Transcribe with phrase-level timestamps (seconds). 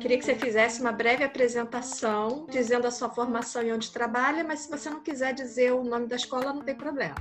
[0.00, 4.60] Queria que você fizesse uma breve apresentação, dizendo a sua formação e onde trabalha, mas
[4.60, 7.16] se você não quiser dizer o nome da escola, não tem problema.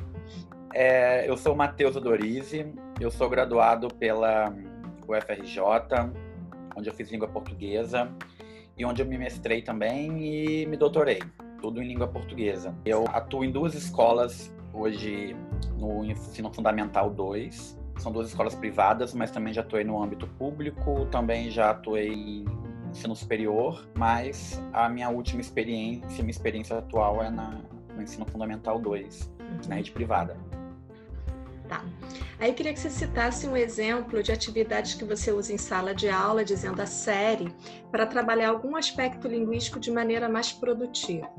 [0.74, 4.54] É, eu sou Matheus Odorizzi, eu sou graduado pela
[5.08, 5.60] UFRJ,
[6.76, 8.12] onde eu fiz língua portuguesa
[8.78, 11.24] e onde eu me mestrei também e me doutorei,
[11.60, 12.76] tudo em língua portuguesa.
[12.86, 15.36] Eu atuo em duas escolas hoje
[15.80, 17.76] no ensino fundamental 2.
[17.98, 22.67] São duas escolas privadas, mas também já atuei no âmbito público, também já atuei em
[22.92, 27.62] ensino superior, mas a minha última experiência, minha experiência atual é na,
[27.96, 29.32] no ensino fundamental 2,
[29.68, 30.38] na rede privada.
[31.68, 31.84] Tá.
[32.40, 35.94] Aí eu queria que você citasse um exemplo de atividades que você usa em sala
[35.94, 37.54] de aula, dizendo a série,
[37.92, 41.30] para trabalhar algum aspecto linguístico de maneira mais produtiva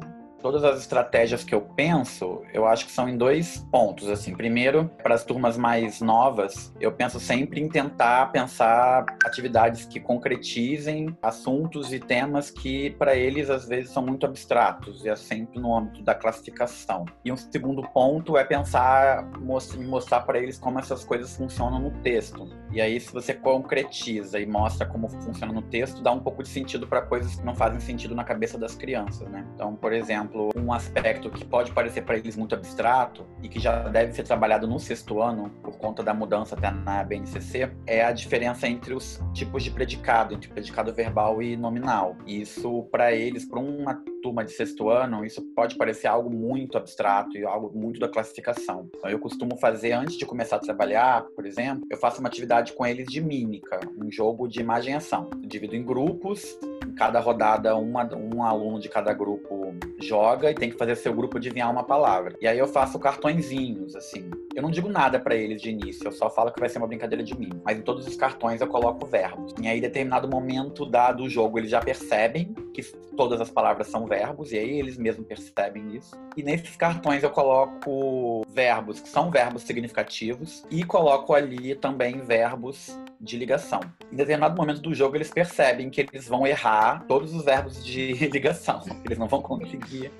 [0.41, 4.09] todas as estratégias que eu penso, eu acho que são em dois pontos.
[4.09, 10.01] Assim, primeiro, para as turmas mais novas, eu penso sempre em tentar pensar atividades que
[10.01, 15.61] concretizem assuntos e temas que para eles às vezes são muito abstratos e é sempre
[15.61, 17.05] no âmbito da classificação.
[17.25, 22.49] E um segundo ponto é pensar, mostrar para eles como essas coisas funcionam no texto.
[22.71, 26.49] E aí, se você concretiza e mostra como funciona no texto, dá um pouco de
[26.49, 29.45] sentido para coisas que não fazem sentido na cabeça das crianças, né?
[29.55, 33.59] Então, por exemplo exemplo, um aspecto que pode parecer para eles muito abstrato e que
[33.59, 38.05] já deve ser trabalhado no sexto ano, por conta da mudança até na BNCC, é
[38.05, 42.17] a diferença entre os tipos de predicado, entre predicado verbal e nominal.
[42.27, 47.37] Isso, para eles, para uma turma de sexto ano, isso pode parecer algo muito abstrato
[47.37, 48.89] e algo muito da classificação.
[48.95, 52.73] Então, eu costumo fazer, antes de começar a trabalhar, por exemplo, eu faço uma atividade
[52.73, 55.31] com eles de mímica, um jogo de imagem e ação.
[55.43, 59.58] Eu divido em grupos, em cada rodada, uma, um aluno de cada grupo
[60.01, 62.37] joga e tem que fazer seu grupo adivinhar uma palavra.
[62.41, 64.31] E aí eu faço cartõezinhos, assim.
[64.59, 66.89] Eu não digo nada para eles de início, eu só falo que vai ser uma
[66.89, 67.51] brincadeira de mim.
[67.65, 69.55] Mas em todos os cartões eu coloco verbos.
[69.63, 72.83] E aí, em determinado momento dado o jogo, eles já percebem que
[73.17, 76.17] todas as palavras são verbos, e aí eles mesmos percebem isso.
[76.37, 82.99] E nesses cartões eu coloco verbos que são verbos significativos e coloco ali também verbos
[83.21, 83.79] de ligação.
[84.11, 88.13] Em determinado momento do jogo, eles percebem que eles vão errar todos os verbos de
[88.27, 88.83] ligação.
[89.05, 90.11] Eles não vão conseguir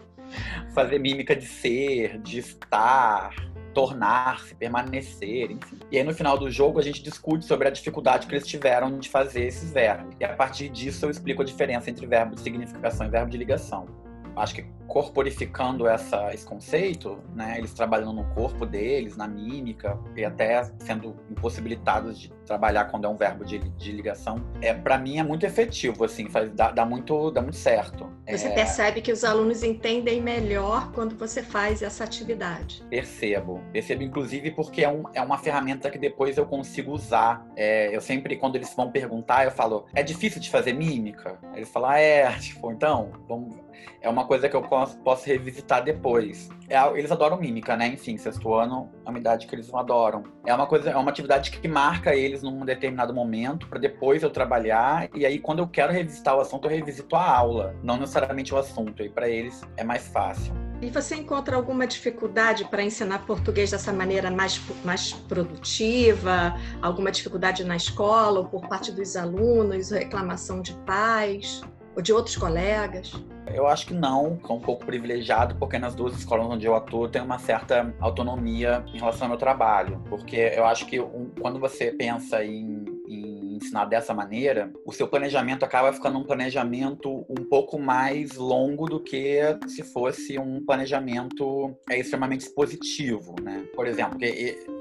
[0.75, 3.35] fazer mímica de ser, de estar,
[3.79, 5.79] tornar-se, permanecer, enfim.
[5.89, 8.99] E aí no final do jogo a gente discute sobre a dificuldade que eles tiveram
[8.99, 10.17] de fazer esses verbos.
[10.19, 13.39] E a partir disso eu explico a diferença entre verbo de significação e verbo de
[13.39, 13.87] ligação.
[14.35, 20.25] Acho que corporificando essa, esse conceito, né, eles trabalhando no corpo deles, na mímica, e
[20.25, 25.19] até sendo impossibilitados de trabalhar quando é um verbo de, de ligação, é para mim
[25.19, 28.11] é muito efetivo, assim, faz, dá, dá, muito, dá muito certo.
[28.27, 28.51] Você é...
[28.51, 32.83] percebe que os alunos entendem melhor quando você faz essa atividade?
[32.89, 37.47] Percebo, percebo inclusive porque é, um, é uma ferramenta que depois eu consigo usar.
[37.57, 41.39] É, eu sempre, quando eles vão perguntar, eu falo, é difícil de fazer mímica?
[41.55, 43.57] Eles falam, ah, é, tipo, então, vamos...
[44.01, 46.49] é uma coisa que eu posso revisitar depois.
[46.69, 47.89] É, eles adoram mímica, né?
[47.89, 50.23] Enfim, sexto ano é uma idade que eles adoram.
[50.47, 54.31] É uma coisa, é uma atividade que marca eles num determinado momento para depois eu
[54.31, 58.55] trabalhar e aí quando eu quero revisitar o assunto eu revisito a aula, não necessariamente
[58.55, 59.03] o assunto.
[59.03, 60.53] E para eles é mais fácil.
[60.81, 66.55] E você encontra alguma dificuldade para ensinar português dessa maneira mais, mais produtiva?
[66.81, 71.63] Alguma dificuldade na escola ou por parte dos alunos, reclamação de pais?
[71.99, 73.13] Ou de outros colegas?
[73.53, 77.09] Eu acho que não, sou um pouco privilegiado, porque nas duas escolas onde eu atuo
[77.09, 80.01] tem uma certa autonomia em relação ao meu trabalho.
[80.09, 85.09] Porque eu acho que um, quando você pensa em, em ensinar dessa maneira, o seu
[85.09, 91.75] planejamento acaba ficando um planejamento um pouco mais longo do que se fosse um planejamento
[91.91, 93.67] é, extremamente expositivo, né?
[93.75, 94.19] Por exemplo,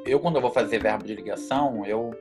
[0.06, 2.12] eu quando eu vou fazer verbo de ligação, eu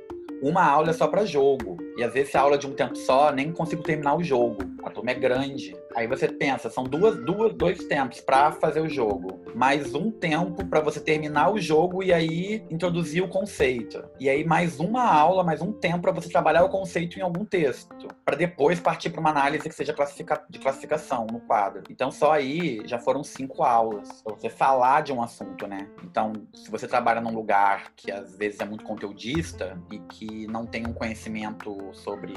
[0.42, 1.76] uma aula é só para jogo.
[1.96, 4.58] E às vezes, a aula é de um tempo só, nem consigo terminar o jogo.
[4.96, 5.76] Turma é grande.
[5.94, 10.64] Aí você pensa, são duas, duas, dois tempos para fazer o jogo, mais um tempo
[10.64, 14.02] para você terminar o jogo e aí introduzir o conceito.
[14.18, 17.44] E aí mais uma aula, mais um tempo para você trabalhar o conceito em algum
[17.44, 21.82] texto, para depois partir para uma análise que seja classifica de classificação no quadro.
[21.91, 25.91] Então só aí já foram cinco aulas para você falar de um assunto, né?
[26.04, 30.65] Então, se você trabalha num lugar que às vezes é muito conteudista e que não
[30.65, 32.32] tem um conhecimento sobre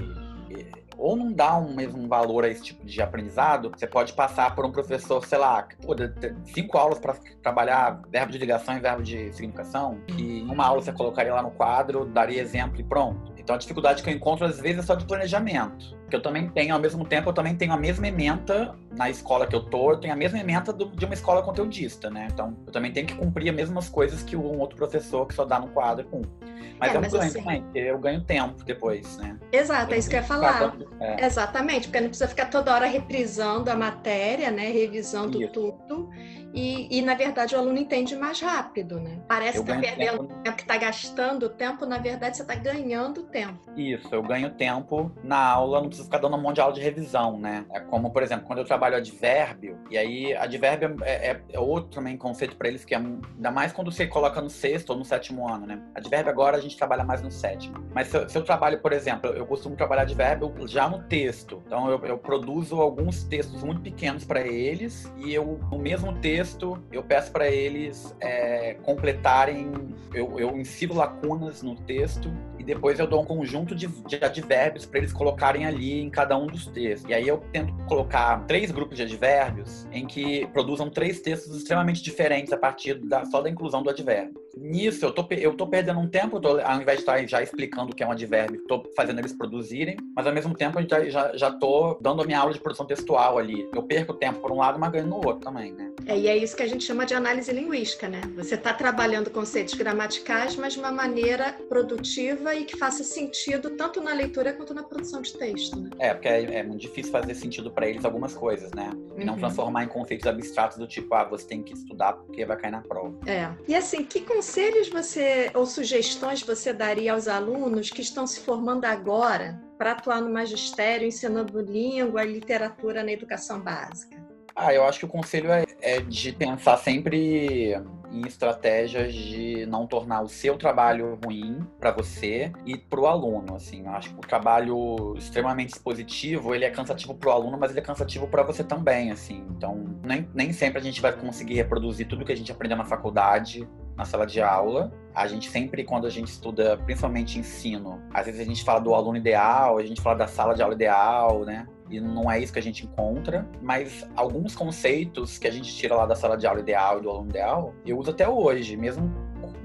[0.99, 4.65] ou não dá um mesmo valor a esse tipo de aprendizado, você pode passar por
[4.65, 5.95] um professor, sei lá, que, pô,
[6.43, 10.81] cinco aulas para trabalhar verbo de ligação e verbo de significação, que em uma aula
[10.81, 14.45] você colocaria lá no quadro, daria exemplo e pronto Então a dificuldade que eu encontro
[14.45, 15.97] às vezes é só de planejamento.
[16.09, 19.45] Que eu também tenho, ao mesmo tempo, eu também tenho a mesma ementa na escola
[19.45, 22.27] que eu tô, eu tenho a mesma ementa do, de uma escola conteudista, né?
[22.31, 25.45] Então eu também tenho que cumprir as mesmas coisas que um outro professor que só
[25.45, 26.49] dá no quadro cumpre.
[26.79, 27.39] Mas é, um mas ganho assim...
[27.39, 29.37] também, porque eu ganho tempo depois, né?
[29.51, 30.75] Exato, é isso que eu ia falar.
[30.99, 31.25] É.
[31.25, 34.71] Exatamente, porque não precisa ficar toda hora reprisando a matéria, né?
[34.71, 35.51] Revisando isso.
[35.51, 36.09] tudo.
[36.53, 39.19] E, e, na verdade, o aluno entende mais rápido, né?
[39.27, 42.55] Parece eu que está perdendo tempo, tempo que está gastando tempo, na verdade, você está
[42.55, 43.59] ganhando tempo.
[43.77, 46.81] Isso, eu ganho tempo na aula, não preciso ficar dando um monte de aula de
[46.81, 47.65] revisão, né?
[47.71, 51.89] É como, por exemplo, quando eu trabalho advérbio, e aí advérbio é, é, é outro
[51.91, 55.05] também conceito para eles, que é ainda mais quando você coloca no sexto ou no
[55.05, 55.81] sétimo ano, né?
[55.93, 57.75] Advérbio agora a gente trabalha mais no sétimo.
[57.93, 61.61] Mas se eu, se eu trabalho, por exemplo, eu costumo trabalhar advérbio já no texto.
[61.65, 66.81] Então eu, eu produzo alguns textos muito pequenos para eles, e eu, no mesmo texto,
[66.91, 69.71] eu peço para eles é, completarem,
[70.13, 74.85] eu, eu insiro lacunas no texto e depois eu dou um conjunto de, de advérbios
[74.85, 77.09] para eles colocarem ali em cada um dos textos.
[77.09, 82.01] E aí eu tento colocar três grupos de advérbios em que produzam três textos extremamente
[82.03, 84.39] diferentes a partir da, só da inclusão do advérbio.
[84.57, 87.91] Nisso, eu tô, eu tô perdendo um tempo, tô, ao invés de estar já explicando
[87.91, 91.09] o que é um advérbio, tô fazendo eles produzirem, mas ao mesmo tempo eu já,
[91.09, 93.67] já, já tô dando a minha aula de produção textual ali.
[93.73, 95.91] Eu perco tempo por um lado, mas ganho no outro também, né?
[96.05, 98.21] É, e é isso que a gente chama de análise linguística, né?
[98.35, 104.01] Você está trabalhando conceitos gramaticais, mas de uma maneira produtiva e que faça sentido tanto
[104.01, 105.89] na leitura quanto na produção de texto, né?
[105.99, 108.91] É, porque é, é muito difícil fazer sentido para eles algumas coisas, né?
[109.17, 109.39] E não uhum.
[109.39, 112.81] transformar em conceitos abstratos do tipo, ah, você tem que estudar porque vai cair na
[112.81, 113.13] prova.
[113.25, 113.49] É.
[113.67, 118.85] E assim, que conselhos você ou sugestões você daria aos alunos que estão se formando
[118.85, 124.15] agora para atuar no magistério, ensinando língua e literatura na educação básica?
[124.55, 127.75] Ah, eu acho que o conselho é, é de pensar sempre
[128.11, 133.55] em estratégias de não tornar o seu trabalho ruim para você e para o aluno.
[133.55, 137.71] Assim, eu acho que o trabalho extremamente expositivo ele é cansativo para o aluno, mas
[137.71, 139.11] ele é cansativo para você também.
[139.11, 142.77] Assim, então nem, nem sempre a gente vai conseguir reproduzir tudo que a gente aprendeu
[142.77, 143.67] na faculdade
[143.99, 144.91] na sala de aula.
[145.13, 148.95] A gente sempre, quando a gente estuda, principalmente ensino, às vezes a gente fala do
[148.95, 151.67] aluno ideal, a gente fala da sala de aula ideal, né?
[151.89, 155.95] E não é isso que a gente encontra, mas alguns conceitos que a gente tira
[155.95, 159.11] lá da sala de aula ideal e do aluno ideal, eu uso até hoje, mesmo,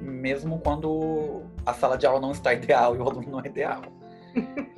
[0.00, 3.82] mesmo quando a sala de aula não está ideal e o aluno não é ideal.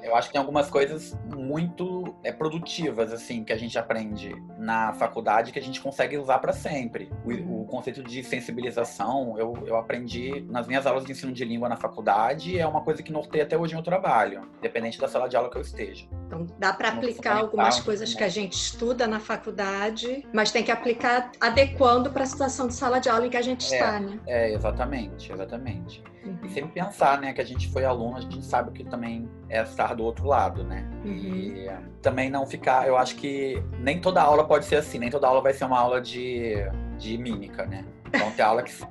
[0.06, 4.92] Eu acho que tem algumas coisas muito é, produtivas, assim, que a gente aprende na
[4.92, 7.10] faculdade que a gente consegue usar para sempre.
[7.24, 11.68] O, o, conceito de sensibilização eu, eu aprendi nas minhas aulas de ensino de língua
[11.68, 15.08] na faculdade e é uma coisa que norteia até hoje no meu trabalho, independente da
[15.08, 16.06] sala de aula que eu esteja.
[16.26, 20.70] Então, dá para aplicar algumas coisas que a gente estuda na faculdade, mas tem que
[20.70, 24.00] aplicar adequando para a situação de sala de aula em que a gente é, está,
[24.00, 24.20] né?
[24.26, 26.02] É, exatamente, exatamente.
[26.24, 26.38] Uhum.
[26.44, 29.62] E sempre pensar, né, que a gente foi aluno, a gente sabe que também é
[29.62, 30.88] estar do outro lado, né?
[31.04, 31.12] Uhum.
[31.12, 31.70] E
[32.02, 35.40] também não ficar, eu acho que nem toda aula pode ser assim, nem toda aula
[35.40, 36.54] vai ser uma aula de,
[36.98, 37.84] de mímica, né?
[38.18, 38.86] Vão ter aula que sim.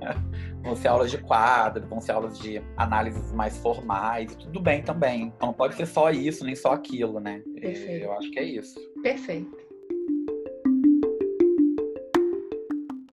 [0.62, 5.32] vão ser aulas de quadro, vão ser aulas de análises mais formais, tudo bem também.
[5.36, 7.42] Então não pode ser só isso, nem só aquilo, né?
[7.60, 8.04] Perfeito.
[8.04, 8.78] Eu acho que é isso.
[9.02, 9.65] Perfeito.